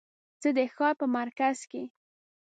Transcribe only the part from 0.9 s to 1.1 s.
په